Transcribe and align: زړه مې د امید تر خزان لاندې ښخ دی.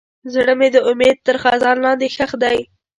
زړه 0.33 0.53
مې 0.59 0.67
د 0.75 0.77
امید 0.89 1.17
تر 1.27 1.35
خزان 1.43 1.77
لاندې 1.85 2.07
ښخ 2.15 2.31
دی. 2.43 2.57